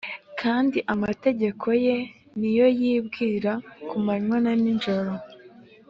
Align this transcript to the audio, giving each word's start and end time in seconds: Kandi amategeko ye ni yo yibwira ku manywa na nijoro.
Kandi 0.41 0.77
amategeko 0.93 1.67
ye 1.85 1.97
ni 2.39 2.51
yo 2.57 2.67
yibwira 2.79 3.51
ku 3.89 3.95
manywa 4.05 4.37
na 4.43 4.53
nijoro. 4.61 5.11